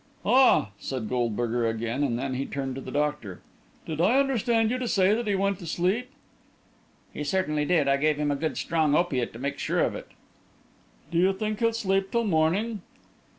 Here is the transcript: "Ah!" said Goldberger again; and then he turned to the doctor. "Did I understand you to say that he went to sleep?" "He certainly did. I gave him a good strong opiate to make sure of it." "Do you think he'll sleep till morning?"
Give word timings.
"Ah!" 0.25 0.71
said 0.79 1.07
Goldberger 1.07 1.67
again; 1.67 2.03
and 2.03 2.17
then 2.17 2.33
he 2.33 2.47
turned 2.47 2.73
to 2.73 2.81
the 2.81 2.89
doctor. 2.89 3.41
"Did 3.85 4.01
I 4.01 4.19
understand 4.19 4.71
you 4.71 4.79
to 4.79 4.87
say 4.87 5.13
that 5.13 5.27
he 5.27 5.35
went 5.35 5.59
to 5.59 5.67
sleep?" 5.67 6.09
"He 7.13 7.23
certainly 7.23 7.65
did. 7.65 7.87
I 7.87 7.97
gave 7.97 8.17
him 8.17 8.31
a 8.31 8.35
good 8.35 8.57
strong 8.57 8.95
opiate 8.95 9.31
to 9.33 9.37
make 9.37 9.59
sure 9.59 9.81
of 9.81 9.93
it." 9.93 10.07
"Do 11.11 11.19
you 11.19 11.33
think 11.33 11.59
he'll 11.59 11.71
sleep 11.71 12.09
till 12.09 12.23
morning?" 12.23 12.81